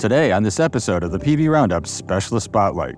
Today, 0.00 0.32
on 0.32 0.42
this 0.42 0.58
episode 0.58 1.04
of 1.04 1.12
the 1.12 1.18
PV 1.18 1.50
Roundup 1.50 1.86
Specialist 1.86 2.46
Spotlight. 2.46 2.94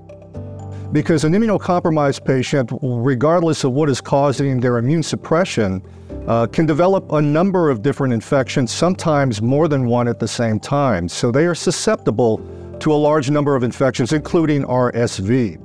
Because 0.92 1.24
an 1.24 1.32
immunocompromised 1.32 2.24
patient, 2.24 2.70
regardless 2.80 3.64
of 3.64 3.72
what 3.72 3.88
is 3.88 4.00
causing 4.00 4.60
their 4.60 4.78
immune 4.78 5.02
suppression, 5.02 5.82
uh, 6.28 6.46
can 6.46 6.64
develop 6.64 7.10
a 7.10 7.20
number 7.20 7.70
of 7.70 7.82
different 7.82 8.14
infections, 8.14 8.70
sometimes 8.70 9.42
more 9.42 9.66
than 9.66 9.86
one 9.86 10.06
at 10.06 10.20
the 10.20 10.28
same 10.28 10.60
time. 10.60 11.08
So 11.08 11.32
they 11.32 11.44
are 11.44 11.56
susceptible 11.56 12.38
to 12.78 12.92
a 12.92 12.94
large 12.94 13.28
number 13.30 13.56
of 13.56 13.64
infections, 13.64 14.12
including 14.12 14.62
RSV. 14.62 15.58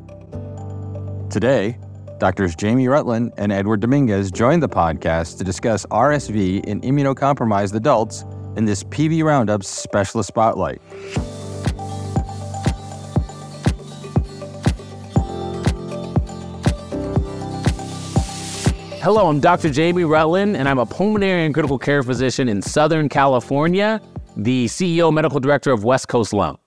Today, 1.29 1.77
Doctors 2.17 2.55
Jamie 2.55 2.87
Rutland 2.87 3.31
and 3.37 3.51
Edward 3.51 3.81
Dominguez 3.81 4.31
joined 4.31 4.63
the 4.63 4.69
podcast 4.69 5.37
to 5.37 5.43
discuss 5.43 5.85
RSV 5.91 6.65
in 6.65 6.81
immunocompromised 6.81 7.75
adults 7.75 8.25
in 8.57 8.65
this 8.65 8.83
PV 8.83 9.23
Roundup 9.23 9.63
Specialist 9.63 10.27
Spotlight. 10.27 10.81
Hello, 19.07 19.29
I'm 19.29 19.39
Dr. 19.39 19.69
Jamie 19.69 20.03
Rutland, 20.03 20.57
and 20.57 20.67
I'm 20.67 20.79
a 20.79 20.85
pulmonary 20.85 21.45
and 21.45 21.53
critical 21.53 21.79
care 21.79 22.03
physician 22.03 22.49
in 22.49 22.61
Southern 22.61 23.07
California, 23.07 24.01
the 24.35 24.65
CEO 24.65 25.13
medical 25.13 25.39
director 25.39 25.71
of 25.71 25.85
West 25.85 26.09
Coast 26.09 26.33
Lung. 26.33 26.57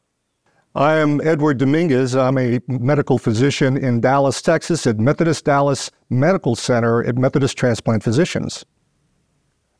I 0.74 0.94
am 0.96 1.20
Edward 1.20 1.58
Dominguez. 1.58 2.16
I'm 2.16 2.38
a 2.38 2.58
medical 2.66 3.18
physician 3.18 3.76
in 3.76 4.00
Dallas, 4.00 4.40
Texas 4.40 4.86
at 4.86 4.98
Methodist 4.98 5.44
Dallas 5.44 5.90
Medical 6.08 6.56
Center 6.56 7.04
at 7.04 7.18
Methodist 7.18 7.58
Transplant 7.58 8.02
Physicians. 8.02 8.64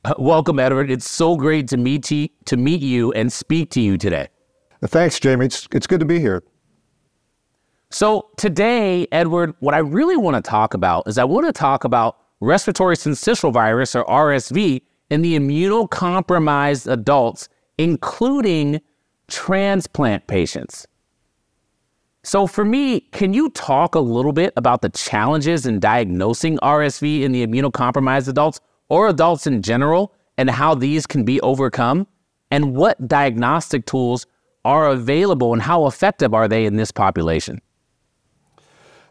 Uh, 0.04 0.12
welcome, 0.18 0.58
Edward. 0.58 0.90
It's 0.90 1.08
so 1.08 1.36
great 1.36 1.66
to 1.68 1.78
meet 1.78 2.10
you, 2.10 2.28
to 2.44 2.58
meet 2.58 2.82
you 2.82 3.10
and 3.12 3.32
speak 3.32 3.70
to 3.70 3.80
you 3.80 3.96
today. 3.96 4.28
Thanks, 4.82 5.18
Jamie. 5.18 5.46
It's, 5.46 5.66
it's 5.72 5.86
good 5.86 6.00
to 6.00 6.06
be 6.06 6.20
here. 6.20 6.42
So, 7.88 8.28
today, 8.36 9.06
Edward, 9.12 9.54
what 9.60 9.72
I 9.74 9.78
really 9.78 10.18
want 10.18 10.36
to 10.36 10.46
talk 10.46 10.74
about 10.74 11.08
is 11.08 11.16
I 11.16 11.24
want 11.24 11.46
to 11.46 11.52
talk 11.54 11.84
about 11.84 12.18
respiratory 12.40 12.96
syncytial 12.96 13.52
virus, 13.52 13.94
or 13.94 14.04
RSV, 14.04 14.82
in 15.10 15.22
the 15.22 15.38
immunocompromised 15.38 16.90
adults, 16.90 17.48
including 17.78 18.80
transplant 19.28 20.26
patients. 20.26 20.86
So, 22.22 22.46
for 22.46 22.64
me, 22.64 23.00
can 23.00 23.32
you 23.32 23.48
talk 23.50 23.94
a 23.94 24.00
little 24.00 24.32
bit 24.32 24.52
about 24.56 24.82
the 24.82 24.90
challenges 24.90 25.64
in 25.64 25.80
diagnosing 25.80 26.58
RSV 26.58 27.22
in 27.22 27.32
the 27.32 27.46
immunocompromised 27.46 28.28
adults 28.28 28.60
or 28.90 29.08
adults 29.08 29.46
in 29.46 29.62
general 29.62 30.12
and 30.36 30.50
how 30.50 30.74
these 30.74 31.06
can 31.06 31.24
be 31.24 31.40
overcome? 31.40 32.06
And 32.50 32.74
what 32.76 33.08
diagnostic 33.08 33.86
tools 33.86 34.26
are 34.64 34.88
available 34.88 35.52
and 35.54 35.62
how 35.62 35.86
effective 35.86 36.34
are 36.34 36.48
they 36.48 36.66
in 36.66 36.76
this 36.76 36.90
population? 36.90 37.62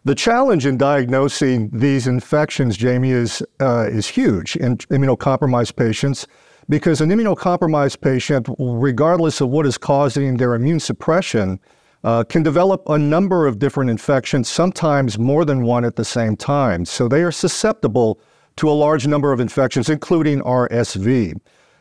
The 0.06 0.16
challenge 0.16 0.66
in 0.66 0.78
diagnosing 0.78 1.70
these 1.74 2.08
infections, 2.08 2.78
Jamie, 2.78 3.12
is, 3.12 3.44
uh, 3.60 3.88
is 3.90 4.08
huge 4.08 4.56
in 4.56 4.78
immunocompromised 4.78 5.76
patients 5.76 6.26
because 6.70 7.02
an 7.02 7.10
immunocompromised 7.10 8.00
patient, 8.00 8.48
regardless 8.58 9.42
of 9.42 9.50
what 9.50 9.66
is 9.66 9.78
causing 9.78 10.38
their 10.38 10.56
immune 10.56 10.80
suppression, 10.80 11.60
uh, 12.06 12.24
can 12.24 12.44
develop 12.44 12.88
a 12.88 12.98
number 12.98 13.46
of 13.46 13.60
different 13.60 13.90
infections, 13.90 14.48
sometimes 14.48 15.20
more 15.20 15.44
than 15.44 15.64
one 15.64 15.84
at 15.84 15.98
the 15.98 16.06
same 16.06 16.38
time. 16.38 16.86
So 16.86 17.10
they 17.10 17.24
are 17.24 17.32
susceptible 17.32 18.22
to 18.56 18.70
a 18.70 18.72
large 18.72 19.06
number 19.06 19.34
of 19.34 19.42
infections, 19.42 19.90
including 19.90 20.40
RSV. 20.42 21.34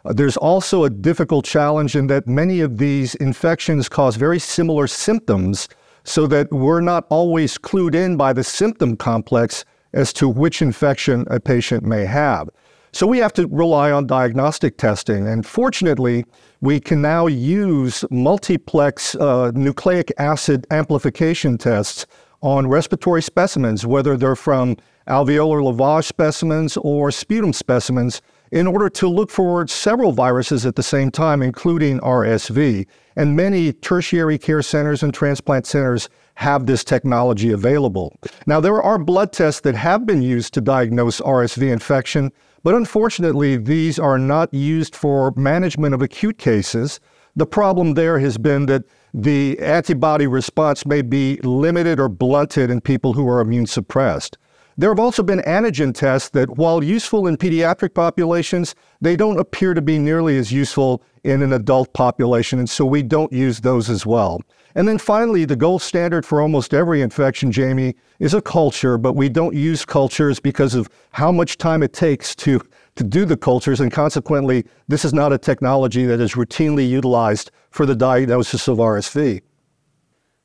Uh, 0.04 0.12
there's 0.12 0.36
also 0.36 0.84
a 0.84 0.90
difficult 0.90 1.44
challenge 1.44 1.94
in 1.94 2.08
that 2.08 2.26
many 2.26 2.60
of 2.60 2.78
these 2.78 3.14
infections 3.16 3.88
cause 3.88 4.16
very 4.16 4.40
similar 4.40 4.88
symptoms, 4.88 5.68
so 6.08 6.26
that 6.26 6.50
we're 6.50 6.80
not 6.80 7.06
always 7.10 7.58
clued 7.58 7.94
in 7.94 8.16
by 8.16 8.32
the 8.32 8.42
symptom 8.42 8.96
complex 8.96 9.64
as 9.92 10.10
to 10.14 10.26
which 10.26 10.62
infection 10.62 11.26
a 11.30 11.38
patient 11.38 11.84
may 11.84 12.06
have. 12.06 12.48
So 12.92 13.06
we 13.06 13.18
have 13.18 13.34
to 13.34 13.46
rely 13.48 13.92
on 13.92 14.06
diagnostic 14.06 14.78
testing. 14.78 15.28
And 15.28 15.44
fortunately, 15.44 16.24
we 16.62 16.80
can 16.80 17.02
now 17.02 17.26
use 17.26 18.06
multiplex 18.10 19.14
uh, 19.16 19.52
nucleic 19.54 20.10
acid 20.18 20.66
amplification 20.70 21.58
tests 21.58 22.06
on 22.40 22.66
respiratory 22.66 23.20
specimens, 23.20 23.84
whether 23.84 24.16
they're 24.16 24.34
from 24.34 24.76
alveolar 25.08 25.62
lavage 25.62 26.04
specimens 26.04 26.78
or 26.78 27.10
sputum 27.10 27.52
specimens, 27.52 28.22
in 28.50 28.66
order 28.66 28.88
to 28.88 29.08
look 29.08 29.30
for 29.30 29.66
several 29.66 30.12
viruses 30.12 30.64
at 30.64 30.76
the 30.76 30.82
same 30.82 31.10
time, 31.10 31.42
including 31.42 32.00
RSV. 32.00 32.86
And 33.16 33.36
many 33.36 33.72
tertiary 33.72 34.38
care 34.38 34.62
centers 34.62 35.02
and 35.02 35.12
transplant 35.12 35.66
centers 35.66 36.08
have 36.36 36.66
this 36.66 36.84
technology 36.84 37.50
available. 37.50 38.16
Now, 38.46 38.60
there 38.60 38.80
are 38.80 38.98
blood 38.98 39.32
tests 39.32 39.60
that 39.62 39.74
have 39.74 40.06
been 40.06 40.22
used 40.22 40.54
to 40.54 40.60
diagnose 40.60 41.20
RSV 41.20 41.72
infection, 41.72 42.30
but 42.62 42.74
unfortunately, 42.74 43.56
these 43.56 43.98
are 43.98 44.18
not 44.18 44.52
used 44.54 44.94
for 44.94 45.32
management 45.36 45.94
of 45.94 46.02
acute 46.02 46.38
cases. 46.38 47.00
The 47.34 47.46
problem 47.46 47.94
there 47.94 48.18
has 48.18 48.38
been 48.38 48.66
that 48.66 48.84
the 49.14 49.58
antibody 49.60 50.26
response 50.26 50.86
may 50.86 51.02
be 51.02 51.40
limited 51.42 51.98
or 51.98 52.08
blunted 52.08 52.70
in 52.70 52.80
people 52.80 53.12
who 53.12 53.28
are 53.28 53.40
immune 53.40 53.66
suppressed. 53.66 54.38
There 54.78 54.90
have 54.90 55.00
also 55.00 55.24
been 55.24 55.40
antigen 55.40 55.92
tests 55.92 56.28
that, 56.28 56.56
while 56.56 56.84
useful 56.84 57.26
in 57.26 57.36
pediatric 57.36 57.94
populations, 57.94 58.76
they 59.00 59.16
don't 59.16 59.40
appear 59.40 59.74
to 59.74 59.82
be 59.82 59.98
nearly 59.98 60.38
as 60.38 60.52
useful 60.52 61.02
in 61.24 61.42
an 61.42 61.52
adult 61.52 61.92
population, 61.94 62.60
and 62.60 62.70
so 62.70 62.84
we 62.84 63.02
don't 63.02 63.32
use 63.32 63.58
those 63.58 63.90
as 63.90 64.06
well. 64.06 64.40
And 64.76 64.86
then 64.86 64.98
finally, 64.98 65.44
the 65.44 65.56
gold 65.56 65.82
standard 65.82 66.24
for 66.24 66.40
almost 66.40 66.72
every 66.72 67.02
infection, 67.02 67.50
Jamie, 67.50 67.96
is 68.20 68.34
a 68.34 68.40
culture, 68.40 68.96
but 68.96 69.14
we 69.14 69.28
don't 69.28 69.56
use 69.56 69.84
cultures 69.84 70.38
because 70.38 70.76
of 70.76 70.88
how 71.10 71.32
much 71.32 71.58
time 71.58 71.82
it 71.82 71.92
takes 71.92 72.36
to, 72.36 72.60
to 72.94 73.02
do 73.02 73.24
the 73.24 73.36
cultures, 73.36 73.80
and 73.80 73.90
consequently, 73.90 74.64
this 74.86 75.04
is 75.04 75.12
not 75.12 75.32
a 75.32 75.38
technology 75.38 76.06
that 76.06 76.20
is 76.20 76.34
routinely 76.34 76.88
utilized 76.88 77.50
for 77.72 77.84
the 77.84 77.96
diagnosis 77.96 78.68
of 78.68 78.78
RSV. 78.78 79.40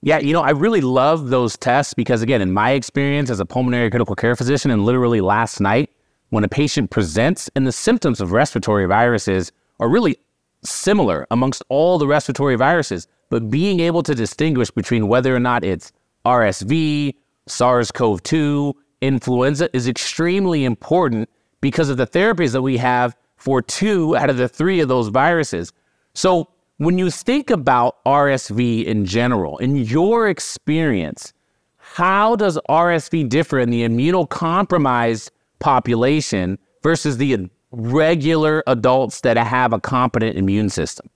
Yeah, 0.05 0.19
you 0.19 0.33
know, 0.33 0.41
I 0.41 0.49
really 0.49 0.81
love 0.81 1.29
those 1.29 1.55
tests 1.55 1.93
because, 1.93 2.21
again, 2.21 2.41
in 2.41 2.51
my 2.51 2.71
experience 2.71 3.29
as 3.29 3.39
a 3.39 3.45
pulmonary 3.45 3.89
critical 3.89 4.15
care 4.15 4.35
physician, 4.35 4.69
and 4.69 4.83
literally 4.83 5.21
last 5.21 5.61
night, 5.61 5.89
when 6.29 6.43
a 6.43 6.49
patient 6.49 6.89
presents 6.89 7.49
and 7.55 7.65
the 7.65 7.71
symptoms 7.71 8.19
of 8.19 8.33
respiratory 8.33 8.85
viruses 8.85 9.53
are 9.79 9.87
really 9.87 10.17
similar 10.61 11.25
amongst 11.31 11.63
all 11.69 11.97
the 11.97 12.05
respiratory 12.05 12.57
viruses, 12.57 13.07
but 13.29 13.49
being 13.49 13.79
able 13.79 14.03
to 14.03 14.13
distinguish 14.13 14.69
between 14.69 15.07
whether 15.07 15.33
or 15.33 15.39
not 15.39 15.63
it's 15.63 15.93
RSV, 16.25 17.15
SARS 17.47 17.89
CoV 17.89 18.21
2, 18.23 18.75
influenza 18.99 19.69
is 19.73 19.87
extremely 19.87 20.65
important 20.65 21.29
because 21.61 21.87
of 21.87 21.95
the 21.95 22.07
therapies 22.07 22.51
that 22.51 22.61
we 22.61 22.75
have 22.75 23.15
for 23.37 23.61
two 23.61 24.17
out 24.17 24.29
of 24.29 24.35
the 24.35 24.49
three 24.49 24.81
of 24.81 24.89
those 24.89 25.07
viruses. 25.07 25.71
So, 26.13 26.49
when 26.77 26.97
you 26.97 27.09
think 27.09 27.49
about 27.49 28.03
RSV 28.05 28.85
in 28.85 29.05
general, 29.05 29.57
in 29.59 29.75
your 29.75 30.27
experience, 30.27 31.33
how 31.77 32.35
does 32.35 32.57
RSV 32.69 33.29
differ 33.29 33.59
in 33.59 33.69
the 33.69 33.83
immunocompromised 33.83 35.29
population 35.59 36.57
versus 36.81 37.17
the 37.17 37.49
regular 37.71 38.63
adults 38.67 39.21
that 39.21 39.37
have 39.37 39.73
a 39.73 39.79
competent 39.79 40.37
immune 40.37 40.69
system? 40.69 41.09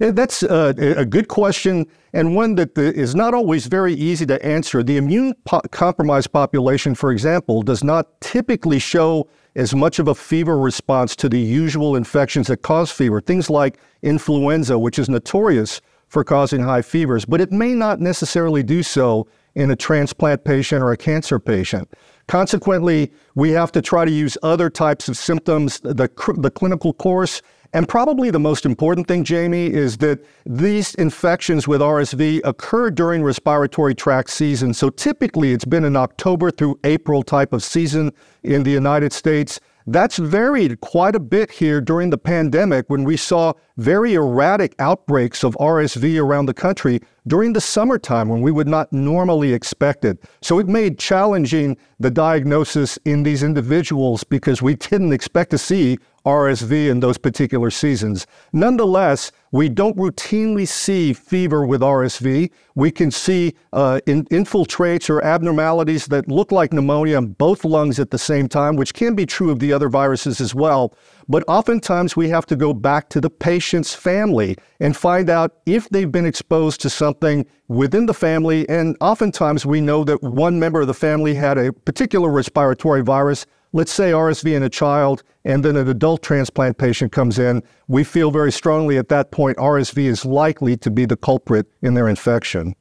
Eh, 0.00 0.10
that's 0.10 0.42
uh, 0.42 0.72
a, 0.78 1.00
a, 1.00 1.04
good 1.04 1.28
question, 1.28 1.86
and 2.12 2.34
one 2.34 2.54
that 2.56 2.76
is 2.76 3.14
not 3.14 3.34
always 3.34 3.66
very 3.66 3.94
easy 3.94 4.26
to 4.26 4.44
answer. 4.44 4.82
The 4.82 4.96
immune 4.96 5.34
po- 5.44 5.62
compromised 5.70 6.32
population, 6.32 6.94
for 6.94 7.12
example, 7.12 7.62
does 7.62 7.84
not 7.84 8.20
typically 8.20 8.78
show 8.78 9.28
as 9.54 9.74
much 9.74 9.98
of 9.98 10.08
a 10.08 10.14
fever 10.14 10.58
response 10.58 11.14
to 11.16 11.28
the 11.28 11.38
usual 11.38 11.96
infections 11.96 12.46
that 12.46 12.62
cause 12.62 12.90
fever, 12.90 13.20
things 13.20 13.50
like 13.50 13.78
influenza, 14.02 14.78
which 14.78 14.98
is 14.98 15.08
notorious 15.08 15.80
for 16.08 16.24
causing 16.24 16.60
high 16.62 16.82
fevers, 16.82 17.24
but 17.24 17.40
it 17.40 17.50
may 17.50 17.74
not 17.74 18.00
necessarily 18.00 18.62
do 18.62 18.82
so 18.82 19.26
in 19.54 19.70
a 19.70 19.76
transplant 19.76 20.44
patient 20.44 20.82
or 20.82 20.92
a 20.92 20.96
cancer 20.96 21.38
patient. 21.38 21.90
Consequently, 22.28 23.12
we 23.34 23.50
have 23.50 23.72
to 23.72 23.82
try 23.82 24.04
to 24.04 24.10
use 24.10 24.38
other 24.42 24.70
types 24.70 25.08
of 25.08 25.16
symptoms, 25.16 25.80
the, 25.80 26.08
the 26.38 26.50
clinical 26.50 26.92
course, 26.92 27.42
and 27.74 27.88
probably 27.88 28.30
the 28.30 28.38
most 28.38 28.66
important 28.66 29.08
thing, 29.08 29.24
Jamie, 29.24 29.66
is 29.66 29.96
that 29.98 30.24
these 30.44 30.94
infections 30.96 31.66
with 31.66 31.80
RSV 31.80 32.42
occur 32.44 32.90
during 32.90 33.22
respiratory 33.22 33.94
tract 33.94 34.30
season. 34.30 34.74
So 34.74 34.90
typically 34.90 35.52
it's 35.52 35.64
been 35.64 35.84
an 35.84 35.96
October 35.96 36.50
through 36.50 36.78
April 36.84 37.22
type 37.22 37.52
of 37.54 37.62
season 37.62 38.12
in 38.42 38.62
the 38.62 38.70
United 38.70 39.12
States. 39.12 39.58
That's 39.86 40.16
varied 40.18 40.80
quite 40.80 41.16
a 41.16 41.20
bit 41.20 41.50
here 41.50 41.80
during 41.80 42.10
the 42.10 42.18
pandemic 42.18 42.88
when 42.88 43.04
we 43.04 43.16
saw 43.16 43.54
very 43.78 44.14
erratic 44.14 44.74
outbreaks 44.78 45.42
of 45.42 45.56
RSV 45.56 46.22
around 46.22 46.46
the 46.46 46.54
country 46.54 47.00
during 47.26 47.52
the 47.52 47.60
summertime 47.60 48.28
when 48.28 48.42
we 48.42 48.52
would 48.52 48.68
not 48.68 48.92
normally 48.92 49.52
expect 49.52 50.04
it. 50.04 50.22
So 50.40 50.58
it 50.60 50.68
made 50.68 50.98
challenging 50.98 51.76
the 51.98 52.10
diagnosis 52.10 52.96
in 53.04 53.22
these 53.24 53.42
individuals 53.42 54.22
because 54.22 54.62
we 54.62 54.76
didn't 54.76 55.12
expect 55.12 55.50
to 55.50 55.58
see 55.58 55.98
RSV 56.24 56.88
in 56.88 57.00
those 57.00 57.18
particular 57.18 57.70
seasons. 57.70 58.26
Nonetheless, 58.52 59.32
We 59.54 59.68
don't 59.68 59.98
routinely 59.98 60.66
see 60.66 61.12
fever 61.12 61.66
with 61.66 61.82
RSV. 61.82 62.50
We 62.74 62.90
can 62.90 63.10
see 63.10 63.54
uh, 63.74 64.00
in, 64.06 64.24
infiltrates 64.26 65.10
or 65.10 65.22
abnormalities 65.22 66.06
that 66.06 66.26
look 66.26 66.50
like 66.50 66.72
pneumonia 66.72 67.18
in 67.18 67.34
both 67.34 67.62
lungs 67.62 68.00
at 68.00 68.10
the 68.10 68.18
same 68.18 68.48
time, 68.48 68.76
which 68.76 68.94
can 68.94 69.14
be 69.14 69.26
true 69.26 69.50
of 69.50 69.58
the 69.58 69.70
other 69.70 69.90
viruses 69.90 70.40
as 70.40 70.54
well. 70.54 70.94
But 71.28 71.44
oftentimes 71.48 72.16
we 72.16 72.30
have 72.30 72.46
to 72.46 72.56
go 72.56 72.72
back 72.72 73.10
to 73.10 73.20
the 73.20 73.28
patient's 73.28 73.94
family 73.94 74.56
and 74.80 74.96
find 74.96 75.28
out 75.28 75.58
if 75.66 75.86
they've 75.90 76.10
been 76.10 76.26
exposed 76.26 76.80
to 76.80 76.90
something 76.90 77.44
within 77.68 78.06
the 78.06 78.14
family. 78.14 78.66
And 78.70 78.96
oftentimes 79.02 79.66
we 79.66 79.82
know 79.82 80.02
that 80.04 80.22
one 80.22 80.58
member 80.58 80.80
of 80.80 80.86
the 80.86 80.94
family 80.94 81.34
had 81.34 81.58
a 81.58 81.74
particular 81.74 82.30
respiratory 82.30 83.02
virus 83.02 83.44
let's 83.72 83.92
say 83.92 84.12
RSV 84.12 84.54
in 84.54 84.62
a 84.62 84.68
child 84.68 85.22
and 85.44 85.64
then 85.64 85.76
an 85.76 85.88
adult 85.88 86.22
transplant 86.22 86.78
patient 86.78 87.12
comes 87.12 87.38
in, 87.38 87.62
we 87.88 88.04
feel 88.04 88.30
very 88.30 88.52
strongly 88.52 88.98
at 88.98 89.08
that 89.08 89.30
point 89.30 89.56
RSV 89.58 90.04
is 90.04 90.24
likely 90.24 90.76
to 90.78 90.90
be 90.90 91.04
the 91.04 91.16
culprit 91.16 91.66
in 91.82 91.94
their 91.94 92.08
infection. 92.08 92.74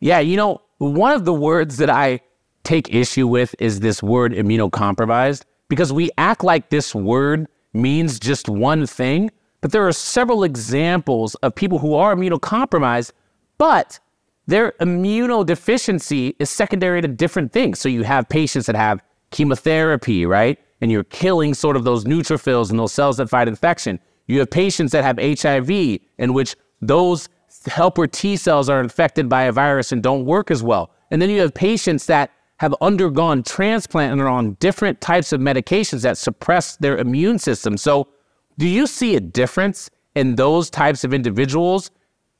Yeah, 0.00 0.18
you 0.18 0.36
know, 0.36 0.60
one 0.78 1.12
of 1.12 1.24
the 1.24 1.32
words 1.32 1.78
that 1.78 1.88
I 1.88 2.20
take 2.64 2.92
issue 2.92 3.26
with 3.26 3.54
is 3.58 3.80
this 3.80 4.02
word 4.02 4.32
immunocompromised 4.32 5.44
because 5.68 5.92
we 5.92 6.10
act 6.18 6.44
like 6.44 6.70
this 6.70 6.94
word 6.94 7.46
means 7.72 8.18
just 8.18 8.48
one 8.48 8.86
thing, 8.86 9.30
but 9.60 9.72
there 9.72 9.86
are 9.86 9.92
several 9.92 10.44
examples 10.44 11.34
of 11.36 11.54
people 11.54 11.78
who 11.78 11.94
are 11.94 12.14
immunocompromised, 12.14 13.12
but 13.58 13.98
their 14.46 14.72
immunodeficiency 14.72 16.34
is 16.38 16.50
secondary 16.50 17.00
to 17.00 17.08
different 17.08 17.52
things. 17.52 17.78
So 17.78 17.88
you 17.88 18.02
have 18.02 18.28
patients 18.28 18.66
that 18.66 18.76
have 18.76 19.00
chemotherapy, 19.34 20.24
right? 20.24 20.58
And 20.80 20.90
you're 20.90 21.04
killing 21.04 21.54
sort 21.54 21.76
of 21.76 21.84
those 21.84 22.04
neutrophils 22.04 22.70
and 22.70 22.78
those 22.78 22.92
cells 22.92 23.18
that 23.18 23.28
fight 23.28 23.48
infection. 23.48 23.98
You 24.26 24.38
have 24.38 24.50
patients 24.50 24.92
that 24.92 25.04
have 25.04 25.18
HIV 25.18 25.70
in 26.18 26.32
which 26.32 26.56
those 26.80 27.28
helper 27.66 28.06
T 28.06 28.36
cells 28.36 28.68
are 28.68 28.80
infected 28.80 29.28
by 29.28 29.42
a 29.44 29.52
virus 29.52 29.92
and 29.92 30.02
don't 30.02 30.24
work 30.24 30.50
as 30.50 30.62
well. 30.62 30.90
And 31.10 31.20
then 31.20 31.30
you 31.30 31.40
have 31.40 31.52
patients 31.52 32.06
that 32.06 32.30
have 32.58 32.74
undergone 32.80 33.42
transplant 33.42 34.12
and 34.12 34.20
are 34.20 34.28
on 34.28 34.54
different 34.54 35.00
types 35.00 35.32
of 35.32 35.40
medications 35.40 36.02
that 36.02 36.16
suppress 36.16 36.76
their 36.76 36.96
immune 36.98 37.38
system. 37.38 37.76
So, 37.76 38.08
do 38.56 38.68
you 38.68 38.86
see 38.86 39.16
a 39.16 39.20
difference 39.20 39.90
in 40.14 40.36
those 40.36 40.70
types 40.70 41.02
of 41.02 41.12
individuals? 41.12 41.90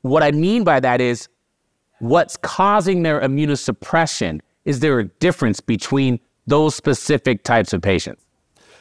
What 0.01 0.23
I 0.23 0.31
mean 0.31 0.63
by 0.63 0.79
that 0.79 1.01
is 1.01 1.27
what's 1.99 2.37
causing 2.37 3.03
their 3.03 3.19
immunosuppression? 3.19 4.39
Is 4.63 4.79
there 4.79 4.99
a 4.99 5.05
difference 5.05 5.59
between 5.59 6.19
those 6.47 6.75
specific 6.75 7.43
types 7.43 7.73
of 7.73 7.81
patients? 7.81 8.25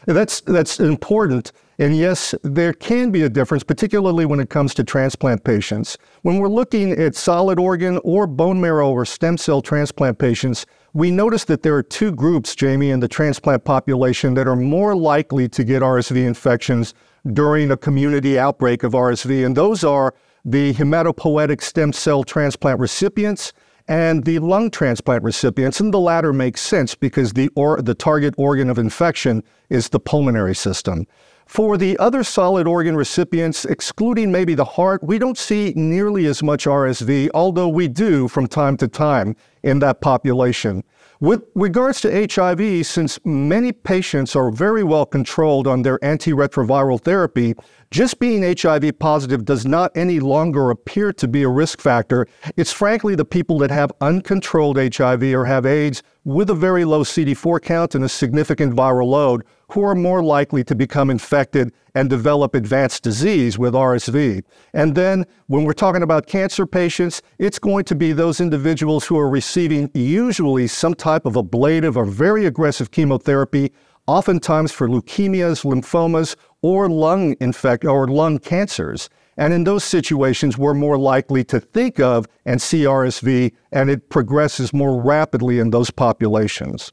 That's 0.07 0.41
that's 0.43 0.81
important. 0.81 1.53
And 1.79 1.97
yes, 1.97 2.35
there 2.43 2.73
can 2.73 3.11
be 3.11 3.23
a 3.23 3.29
difference, 3.29 3.65
particularly 3.65 4.27
when 4.27 4.39
it 4.39 4.49
comes 4.49 4.75
to 4.75 4.85
transplant 4.85 5.43
patients. 5.43 5.99
When 6.23 6.39
we're 6.39 6.49
looking 6.49 6.93
at 6.93 7.17
solid 7.17 7.59
organ 7.59 7.99
or 8.05 8.29
bone 8.29 8.61
marrow 8.61 8.91
or 8.91 9.05
stem 9.05 9.37
cell 9.37 9.61
transplant 9.61 10.19
patients, 10.19 10.67
we 10.93 11.11
notice 11.11 11.45
that 11.47 11.63
there 11.63 11.75
are 11.75 11.83
two 11.83 12.13
groups, 12.13 12.55
Jamie, 12.55 12.91
in 12.91 13.01
the 13.01 13.09
transplant 13.09 13.65
population 13.65 14.35
that 14.35 14.47
are 14.47 14.55
more 14.55 14.95
likely 14.95 15.49
to 15.49 15.65
get 15.65 15.83
RSV 15.83 16.25
infections 16.25 16.95
during 17.33 17.73
a 17.73 17.77
community 17.77 18.39
outbreak 18.39 18.85
of 18.85 18.93
RSV. 18.93 19.45
And 19.45 19.57
those 19.57 19.83
are 19.83 20.15
the 20.45 20.75
hematopoietic 20.75 21.61
stem 21.61 21.93
cell 21.93 22.23
transplant 22.23 22.79
recipients 22.79 23.53
and 23.87 24.25
the 24.25 24.39
lung 24.39 24.71
transplant 24.71 25.23
recipients. 25.23 25.81
And 25.81 25.93
the 25.93 26.01
latter 26.01 26.33
makes 26.33 26.61
sense 26.61 26.95
because 26.95 27.33
the, 27.33 27.51
or, 27.55 27.81
the 27.83 27.95
target 27.95 28.35
organ 28.37 28.71
of 28.71 28.79
infection 28.79 29.43
is 29.69 29.91
the 29.91 30.01
pulmonary 30.01 30.55
system. 30.55 31.07
For 31.47 31.77
the 31.77 31.97
other 31.99 32.25
solid 32.25 32.67
organ 32.67 32.97
recipients, 32.97 33.65
excluding 33.65 34.33
maybe 34.33 34.55
the 34.55 34.65
heart, 34.65 35.05
we 35.05 35.19
don't 35.19 35.39
see 35.39 35.73
nearly 35.77 36.27
as 36.27 36.43
much 36.43 36.65
RSV, 36.65 37.31
although 37.35 37.69
we 37.69 37.87
do 37.87 38.29
from 38.29 38.47
time 38.47 38.77
to 38.79 38.89
time 38.89 39.37
in 39.63 39.79
that 39.81 40.01
population. 40.01 40.83
With 41.21 41.45
regards 41.55 42.01
to 42.03 42.29
HIV, 42.29 42.85
since 42.85 43.19
many 43.25 43.73
patients 43.73 44.35
are 44.35 44.51
very 44.51 44.83
well 44.83 45.07
controlled 45.07 45.67
on 45.67 45.83
their 45.83 45.99
antiretroviral 46.01 47.01
therapy, 47.01 47.55
just 47.91 48.19
being 48.19 48.43
HIV 48.43 48.99
positive 48.99 49.45
does 49.45 49.65
not 49.65 49.93
any 49.97 50.21
longer 50.21 50.71
appear 50.71 51.13
to 51.13 51.29
be 51.29 51.45
a 51.45 51.49
risk 51.49 51.81
factor. 51.81 52.27
It's 52.57 52.73
frankly 52.73 53.15
the 53.15 53.25
people 53.25 53.59
that 53.59 53.71
have 53.71 53.93
uncontrolled 54.01 54.77
HIV 54.77 55.23
or 55.23 55.45
have 55.45 55.67
AIDS 55.67 56.03
with 56.25 56.51
a 56.51 56.55
very 56.55 56.85
low 56.85 57.05
CD4 57.05 57.63
count 57.63 57.95
and 57.95 58.05
a 58.05 58.09
significant 58.09 58.75
viral 58.75 59.07
load 59.07 59.45
who 59.73 59.83
are 59.85 59.95
more 59.95 60.23
likely 60.23 60.65
to 60.65 60.75
become 60.75 61.11
infected 61.11 61.73
and 61.95 62.11
develop 62.11 62.55
advanced 62.55 63.03
disease 63.03 63.59
with 63.59 63.75
RSV. 63.75 64.43
And 64.73 64.95
then 64.95 65.25
when 65.47 65.65
we're 65.65 65.73
talking 65.73 66.03
about 66.03 66.27
cancer 66.27 66.67
patients, 66.67 67.23
it's 67.39 67.59
going 67.59 67.85
to 67.85 67.95
be 67.95 68.13
those 68.13 68.41
individuals 68.41 69.07
who 69.07 69.19
are 69.19 69.29
receiving 69.29 69.91
usually 69.95 70.67
some 70.67 70.95
type 70.95 71.27
of 71.27 71.37
ablative 71.37 71.97
or 71.97 72.05
very 72.05 72.47
aggressive 72.47 72.91
chemotherapy 72.91 73.73
oftentimes 74.07 74.73
for 74.73 74.89
leukemias, 74.89 75.65
lymphomas, 75.65 76.37
or 76.63 76.89
lung 76.89 77.35
infect 77.41 77.85
or 77.85 78.07
lung 78.07 78.39
cancers. 78.39 79.09
And 79.37 79.53
in 79.53 79.65
those 79.65 79.83
situations, 79.83 80.57
we're 80.57 80.75
more 80.75 80.99
likely 80.99 81.43
to 81.45 81.59
think 81.59 81.99
of 81.99 82.27
and 82.45 82.63
see 82.63 82.85
RSV, 82.85 83.53
and 83.73 83.91
it 83.91 84.09
progresses 84.09 84.73
more 84.73 85.01
rapidly 85.01 85.59
in 85.59 85.71
those 85.71 85.91
populations. 85.91 86.93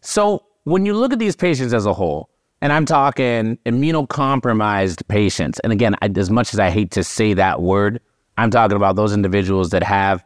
So, 0.00 0.46
when 0.64 0.84
you 0.84 0.94
look 0.94 1.12
at 1.12 1.18
these 1.18 1.36
patients 1.36 1.72
as 1.72 1.86
a 1.86 1.94
whole, 1.94 2.28
and 2.60 2.72
I'm 2.72 2.84
talking 2.84 3.58
immunocompromised 3.64 5.06
patients, 5.08 5.58
and 5.60 5.72
again, 5.72 5.94
I, 6.02 6.10
as 6.14 6.30
much 6.30 6.52
as 6.52 6.60
I 6.60 6.70
hate 6.70 6.90
to 6.92 7.04
say 7.04 7.34
that 7.34 7.62
word, 7.62 8.00
I'm 8.36 8.50
talking 8.50 8.76
about 8.76 8.96
those 8.96 9.12
individuals 9.12 9.70
that 9.70 9.82
have 9.82 10.24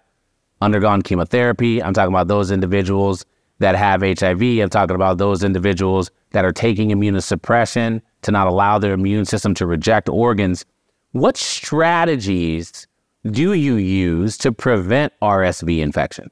undergone 0.61 1.03
chemotherapy. 1.03 1.83
I'm 1.83 1.95
talking 1.95 2.13
about 2.13 2.29
those 2.29 2.51
individuals 2.51 3.25
that 3.61 3.77
have 3.77 4.03
HIV. 4.03 4.43
I'm 4.43 4.71
talking 4.71 4.97
about 4.97 5.19
those 5.19 5.45
individuals 5.45 6.11
that 6.31 6.45
are 6.45 6.53
taking 6.53 6.91
immunosuppression 6.91 8.03
to 8.23 8.33
not 8.33 8.47
allow 8.49 8.79
their 8.79 8.93
immune 8.93 9.25
system 9.25 9.55
to 9.55 9.67
reject 9.67 10.09
organs. 10.09 10.65
What 11.13 11.37
strategies 11.37 12.89
do 13.31 13.53
you 13.53 13.77
use 13.77 14.37
to 14.39 14.51
prevent 14.51 15.13
RSV 15.23 15.79
infection? 15.79 16.31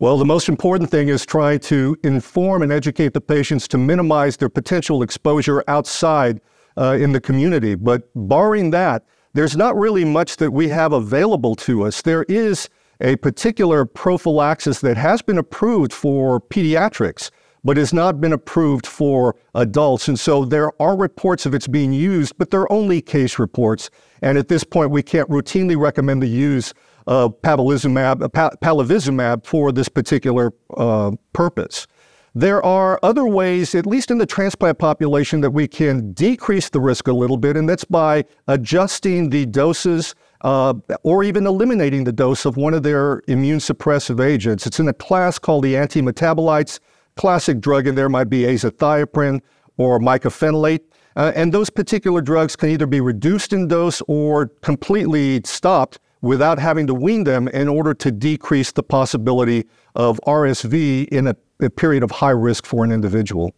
Well, 0.00 0.16
the 0.16 0.24
most 0.24 0.48
important 0.48 0.88
thing 0.88 1.08
is 1.08 1.26
try 1.26 1.58
to 1.58 1.94
inform 2.04 2.62
and 2.62 2.72
educate 2.72 3.12
the 3.12 3.20
patients 3.20 3.68
to 3.68 3.76
minimize 3.76 4.38
their 4.38 4.48
potential 4.48 5.02
exposure 5.02 5.62
outside 5.68 6.40
uh, 6.78 6.96
in 6.98 7.12
the 7.12 7.20
community. 7.20 7.74
But 7.74 8.08
barring 8.14 8.70
that, 8.70 9.04
there's 9.34 9.58
not 9.58 9.76
really 9.76 10.06
much 10.06 10.38
that 10.38 10.52
we 10.52 10.68
have 10.68 10.94
available 10.94 11.54
to 11.56 11.84
us. 11.84 12.00
There 12.00 12.22
is 12.30 12.70
a 13.02 13.16
particular 13.16 13.84
prophylaxis 13.84 14.80
that 14.80 14.96
has 14.96 15.20
been 15.20 15.36
approved 15.36 15.92
for 15.92 16.40
pediatrics, 16.40 17.30
but 17.62 17.76
has 17.76 17.92
not 17.92 18.22
been 18.22 18.32
approved 18.32 18.86
for 18.86 19.36
adults. 19.54 20.08
And 20.08 20.18
so 20.18 20.46
there 20.46 20.72
are 20.80 20.96
reports 20.96 21.44
of 21.44 21.52
its 21.52 21.66
being 21.66 21.92
used, 21.92 22.38
but 22.38 22.50
they're 22.50 22.72
only 22.72 23.02
case 23.02 23.38
reports. 23.38 23.90
And 24.22 24.38
at 24.38 24.48
this 24.48 24.64
point, 24.64 24.92
we 24.92 25.02
can't 25.02 25.28
routinely 25.28 25.78
recommend 25.78 26.22
the 26.22 26.26
use 26.26 26.72
of 27.10 27.42
palivizumab, 27.42 28.22
uh, 28.22 28.50
palivizumab 28.62 29.44
for 29.44 29.72
this 29.72 29.88
particular 29.88 30.52
uh, 30.76 31.10
purpose. 31.32 31.88
There 32.36 32.64
are 32.64 33.00
other 33.02 33.26
ways, 33.26 33.74
at 33.74 33.84
least 33.84 34.12
in 34.12 34.18
the 34.18 34.26
transplant 34.26 34.78
population, 34.78 35.40
that 35.40 35.50
we 35.50 35.66
can 35.66 36.12
decrease 36.12 36.70
the 36.70 36.78
risk 36.78 37.08
a 37.08 37.12
little 37.12 37.36
bit, 37.36 37.56
and 37.56 37.68
that's 37.68 37.84
by 37.84 38.24
adjusting 38.46 39.30
the 39.30 39.44
doses 39.46 40.14
uh, 40.42 40.74
or 41.02 41.24
even 41.24 41.48
eliminating 41.48 42.04
the 42.04 42.12
dose 42.12 42.44
of 42.44 42.56
one 42.56 42.74
of 42.74 42.84
their 42.84 43.22
immune 43.26 43.58
suppressive 43.58 44.24
agents. 44.24 44.64
It's 44.64 44.78
in 44.78 44.86
a 44.86 44.94
class 44.94 45.36
called 45.36 45.64
the 45.64 45.74
antimetabolites. 45.74 46.78
Classic 47.16 47.60
drug 47.60 47.88
in 47.88 47.96
there 47.96 48.08
might 48.08 48.30
be 48.30 48.42
azathioprine 48.42 49.40
or 49.78 49.98
mycophenolate. 49.98 50.80
Uh, 51.16 51.32
and 51.34 51.52
those 51.52 51.70
particular 51.70 52.20
drugs 52.20 52.54
can 52.54 52.68
either 52.68 52.86
be 52.86 53.00
reduced 53.00 53.52
in 53.52 53.66
dose 53.66 54.00
or 54.06 54.46
completely 54.62 55.40
stopped 55.44 55.98
without 56.22 56.58
having 56.58 56.86
to 56.86 56.94
wean 56.94 57.24
them 57.24 57.48
in 57.48 57.68
order 57.68 57.94
to 57.94 58.10
decrease 58.10 58.72
the 58.72 58.82
possibility 58.82 59.66
of 59.94 60.20
RSV 60.26 61.08
in 61.08 61.26
a, 61.26 61.36
a 61.60 61.70
period 61.70 62.02
of 62.02 62.10
high 62.10 62.30
risk 62.30 62.66
for 62.66 62.84
an 62.84 62.92
individual. 62.92 63.54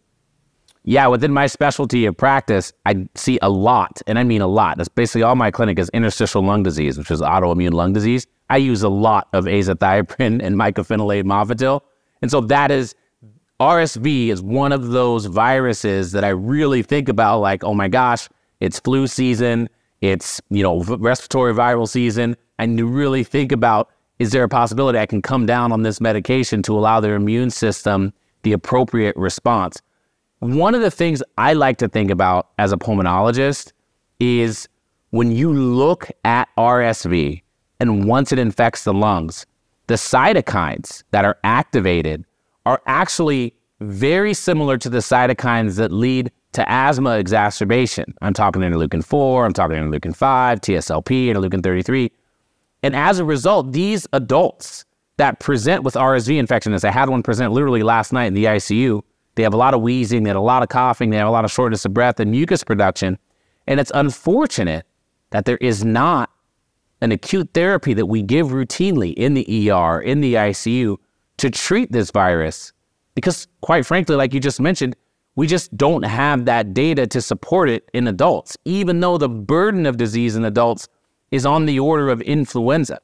Yeah, 0.85 1.07
within 1.07 1.31
my 1.31 1.47
specialty 1.47 2.05
of 2.05 2.17
practice, 2.17 2.73
I 2.85 3.07
see 3.15 3.39
a 3.41 3.49
lot, 3.49 4.01
and 4.05 4.19
I 4.19 4.23
mean 4.25 4.41
a 4.41 4.47
lot. 4.47 4.77
That's 4.77 4.89
basically 4.89 5.23
all 5.23 5.35
my 5.35 5.49
clinic 5.49 5.79
is 5.79 5.89
interstitial 5.93 6.43
lung 6.43 6.63
disease, 6.63 6.97
which 6.97 7.09
is 7.09 7.21
autoimmune 7.21 7.71
lung 7.71 7.93
disease. 7.93 8.27
I 8.49 8.57
use 8.57 8.83
a 8.83 8.89
lot 8.89 9.29
of 9.31 9.45
azathioprine 9.45 10.41
and 10.43 10.55
mycophenolate 10.55 11.23
mofetil. 11.23 11.81
And 12.21 12.29
so 12.29 12.41
that 12.41 12.69
is 12.69 12.95
RSV 13.61 14.27
is 14.27 14.41
one 14.41 14.73
of 14.73 14.89
those 14.89 15.25
viruses 15.25 16.11
that 16.11 16.25
I 16.25 16.29
really 16.29 16.83
think 16.83 17.07
about 17.07 17.39
like, 17.39 17.63
oh 17.63 17.73
my 17.73 17.87
gosh, 17.87 18.27
it's 18.59 18.79
flu 18.79 19.07
season, 19.07 19.69
it's, 20.01 20.41
you 20.49 20.63
know, 20.63 20.83
respiratory 20.83 21.53
viral 21.53 21.87
season. 21.87 22.35
And 22.63 22.79
you 22.79 22.87
really 22.87 23.25
think 23.25 23.51
about 23.51 23.89
is 24.19 24.31
there 24.31 24.45
a 24.45 24.47
possibility 24.47 24.97
I 24.97 25.05
can 25.05 25.21
come 25.21 25.45
down 25.45 25.73
on 25.73 25.81
this 25.81 25.99
medication 25.99 26.63
to 26.63 26.77
allow 26.77 27.01
their 27.01 27.15
immune 27.15 27.49
system 27.49 28.13
the 28.43 28.53
appropriate 28.53 29.17
response? 29.17 29.81
One 30.39 30.73
of 30.73 30.79
the 30.79 30.89
things 30.89 31.21
I 31.37 31.51
like 31.51 31.75
to 31.79 31.89
think 31.89 32.09
about 32.09 32.51
as 32.59 32.71
a 32.71 32.77
pulmonologist 32.77 33.73
is 34.21 34.69
when 35.09 35.33
you 35.33 35.51
look 35.51 36.09
at 36.23 36.47
RSV 36.57 37.41
and 37.81 38.07
once 38.07 38.31
it 38.31 38.39
infects 38.39 38.85
the 38.85 38.93
lungs, 38.93 39.45
the 39.87 39.95
cytokines 39.95 41.03
that 41.11 41.25
are 41.25 41.37
activated 41.43 42.23
are 42.65 42.81
actually 42.87 43.53
very 43.81 44.33
similar 44.33 44.77
to 44.77 44.89
the 44.89 44.99
cytokines 44.99 45.75
that 45.75 45.91
lead 45.91 46.31
to 46.53 46.63
asthma 46.71 47.17
exacerbation. 47.17 48.13
I'm 48.21 48.33
talking 48.33 48.61
interleukin 48.61 49.03
4, 49.03 49.45
I'm 49.45 49.51
talking 49.51 49.75
interleukin 49.75 50.15
5, 50.15 50.61
TSLP, 50.61 51.25
interleukin 51.25 51.61
33. 51.61 52.09
And 52.83 52.95
as 52.95 53.17
a 53.17 53.25
result, 53.25 53.71
these 53.71 54.05
adults 54.13 54.85
that 55.17 55.39
present 55.39 55.83
with 55.83 55.93
RSV 55.95 56.37
infection, 56.37 56.73
as 56.73 56.83
I 56.83 56.91
had 56.91 57.09
one 57.09 57.23
present 57.23 57.53
literally 57.53 57.81
last 57.81 58.11
night 58.11 58.25
in 58.25 58.33
the 58.33 58.45
ICU, 58.45 59.01
they 59.35 59.43
have 59.43 59.53
a 59.53 59.57
lot 59.57 59.73
of 59.73 59.81
wheezing, 59.81 60.23
they 60.23 60.29
have 60.29 60.37
a 60.37 60.41
lot 60.41 60.61
of 60.61 60.69
coughing, 60.69 61.09
they 61.09 61.17
have 61.17 61.27
a 61.27 61.31
lot 61.31 61.45
of 61.45 61.51
shortness 61.51 61.85
of 61.85 61.93
breath 61.93 62.19
and 62.19 62.29
mucus 62.29 62.63
production. 62.63 63.17
And 63.65 63.79
it's 63.79 63.91
unfortunate 63.95 64.85
that 65.29 65.45
there 65.45 65.57
is 65.57 65.83
not 65.83 66.29
an 67.01 67.11
acute 67.11 67.49
therapy 67.53 67.93
that 67.93 68.05
we 68.05 68.21
give 68.21 68.47
routinely 68.47 69.13
in 69.15 69.33
the 69.33 69.71
ER, 69.71 70.01
in 70.01 70.21
the 70.21 70.35
ICU 70.35 70.97
to 71.37 71.49
treat 71.49 71.91
this 71.91 72.11
virus. 72.11 72.73
Because, 73.15 73.47
quite 73.61 73.85
frankly, 73.85 74.15
like 74.15 74.33
you 74.33 74.39
just 74.39 74.59
mentioned, 74.59 74.95
we 75.35 75.47
just 75.47 75.75
don't 75.75 76.03
have 76.03 76.45
that 76.45 76.73
data 76.73 77.07
to 77.07 77.21
support 77.21 77.69
it 77.69 77.89
in 77.93 78.07
adults, 78.07 78.57
even 78.65 78.99
though 78.99 79.17
the 79.17 79.29
burden 79.29 79.85
of 79.85 79.97
disease 79.97 80.35
in 80.35 80.45
adults 80.45 80.87
is 81.33 81.47
on 81.47 81.65
the 81.65 81.79
order 81.79 82.09
of 82.09 82.21
influenza. 82.21 82.99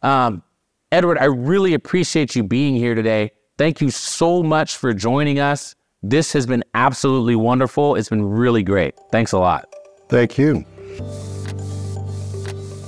Um, 0.00 0.42
Edward, 0.90 1.18
I 1.18 1.26
really 1.26 1.74
appreciate 1.74 2.34
you 2.34 2.42
being 2.42 2.74
here 2.74 2.94
today. 2.94 3.32
Thank 3.58 3.82
you 3.82 3.90
so 3.90 4.42
much 4.42 4.78
for 4.78 4.94
joining 4.94 5.40
us. 5.40 5.74
This 6.02 6.32
has 6.32 6.46
been 6.46 6.64
absolutely 6.72 7.36
wonderful. 7.36 7.96
It's 7.96 8.08
been 8.08 8.24
really 8.24 8.62
great. 8.62 8.94
Thanks 9.12 9.32
a 9.32 9.38
lot. 9.38 9.68
Thank 10.08 10.38
you. 10.38 10.64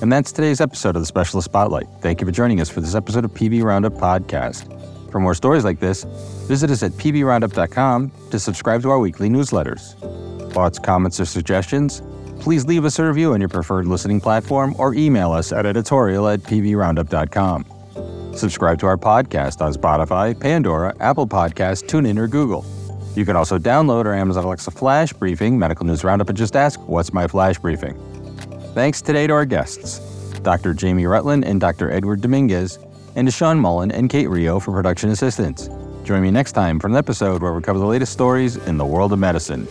And 0.01 0.11
that's 0.11 0.33
today's 0.33 0.63
episode 0.63 0.97
of 0.97 1.03
the 1.03 1.07
Specialist 1.07 1.45
Spotlight. 1.45 1.87
Thank 2.01 2.23
you 2.23 2.27
for 2.27 2.33
joining 2.33 2.59
us 2.59 2.71
for 2.71 2.81
this 2.81 2.95
episode 2.95 3.27
of 3.27 3.33
PV 3.33 3.63
Roundup 3.63 3.93
Podcast. 3.93 4.67
For 5.13 5.21
more 5.21 5.35
stories 5.35 5.65
like 5.65 5.81
this, 5.81 6.05
visit 6.49 6.71
us 6.71 6.83
at 6.83 6.93
pvroundup.com 6.93 8.11
to 8.31 8.39
subscribe 8.41 8.81
to 8.83 8.91
our 8.91 8.99
weekly 8.99 9.29
newsletters. 9.29 10.01
Thoughts, 10.51 10.79
comments, 10.79 11.21
or 11.21 11.27
suggestions? 11.27 12.01
Please 12.43 12.67
leave 12.67 12.85
us 12.85 12.99
a 12.99 13.05
review 13.05 13.35
on 13.35 13.41
your 13.41 13.49
preferred 13.49 13.87
listening 13.87 14.21
platform 14.21 14.75
or 14.77 14.95
email 14.95 15.31
us 15.31 15.53
at 15.53 15.65
editorial 15.65 16.27
at 16.27 16.41
pvroundup.com. 16.41 17.65
Subscribe 18.35 18.81
to 18.81 18.87
our 18.87 18.97
podcast 18.97 19.61
on 19.61 19.73
Spotify, 19.73 20.39
Pandora, 20.39 20.93
Apple 20.99 21.29
Podcasts, 21.29 21.85
TuneIn, 21.85 22.19
or 22.19 22.27
Google. 22.27 22.67
You 23.15 23.25
can 23.25 23.37
also 23.37 23.59
download 23.59 24.07
our 24.07 24.15
Amazon 24.15 24.43
Alexa 24.43 24.73
Flash 24.73 25.13
Briefing, 25.13 25.57
Medical 25.57 25.87
News 25.87 26.03
Roundup, 26.03 26.31
and 26.31 26.37
just 26.37 26.57
ask, 26.57 26.81
What's 26.89 27.13
my 27.13 27.29
Flash 27.29 27.61
Briefing? 27.61 27.95
Thanks 28.75 29.01
today 29.01 29.29
to 29.29 29.33
our 29.35 29.45
guests, 29.45 30.01
Dr. 30.41 30.75
Jamie 30.75 31.07
Rutland 31.07 31.45
and 31.45 31.61
Dr. 31.61 31.93
Edward 31.93 32.23
Dominguez, 32.23 32.77
and 33.15 33.29
to 33.29 33.31
Sean 33.31 33.61
Mullen 33.61 33.93
and 33.93 34.11
Kate 34.11 34.29
Rio 34.29 34.59
for 34.59 34.73
production 34.73 35.11
assistance. 35.11 35.69
Join 36.03 36.23
me 36.23 36.33
next 36.33 36.53
time 36.53 36.81
for 36.81 36.89
an 36.89 36.97
episode 36.97 37.41
where 37.41 37.53
we 37.53 37.63
cover 37.63 37.79
the 37.79 37.87
latest 37.87 38.13
stories 38.13 38.57
in 38.57 38.79
the 38.79 38.85
world 38.85 39.13
of 39.13 39.21
medicine. 39.21 39.69